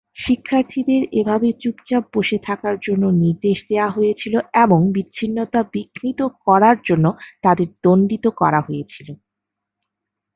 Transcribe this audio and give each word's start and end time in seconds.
শিক্ষার্থীদের 0.17 1.01
এভাবে 1.19 1.47
চুপচাপ 1.61 2.03
বসে 2.15 2.37
থাকার 2.43 2.75
জন্য 2.81 3.03
নির্দেশ 3.23 3.57
দেওয়া 3.69 3.89
হয়েছিল 3.89 4.33
এবং 4.63 4.79
বিচ্ছিন্নতা 4.95 5.59
বিঘ্নিত 5.73 6.19
করার 6.45 6.77
জন্য 6.87 7.05
তাদের 7.43 7.67
দণ্ডিত 7.83 8.25
করা 8.41 8.59
হয়েছিল। 8.61 9.07